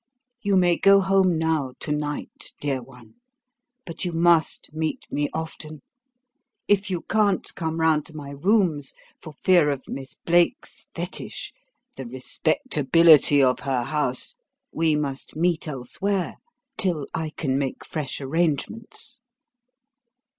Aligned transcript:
You 0.41 0.55
may 0.57 0.77
go 0.77 0.99
home 0.99 1.37
now 1.37 1.73
to 1.81 1.91
night, 1.91 2.53
dear 2.59 2.81
one; 2.81 3.17
but 3.85 4.03
you 4.03 4.11
must 4.11 4.73
meet 4.73 5.05
me 5.11 5.29
often. 5.31 5.83
If 6.67 6.89
you 6.89 7.03
can't 7.03 7.53
come 7.53 7.79
round 7.79 8.07
to 8.07 8.15
my 8.15 8.31
rooms 8.31 8.95
for 9.21 9.33
fear 9.43 9.69
of 9.69 9.87
Miss 9.87 10.15
Blake's 10.15 10.87
fetich, 10.95 11.53
the 11.97 12.07
respectability 12.07 13.43
of 13.43 13.59
her 13.59 13.83
house 13.83 14.33
we 14.71 14.95
must 14.95 15.35
meet 15.35 15.67
elsewhere, 15.67 16.37
till 16.79 17.05
I 17.13 17.29
can 17.29 17.59
make 17.59 17.85
fresh 17.85 18.19
arrangements." 18.19 19.21